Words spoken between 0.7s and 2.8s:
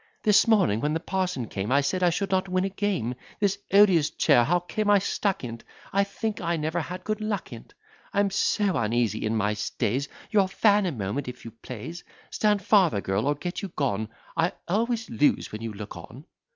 when the parson came, I said I should not win a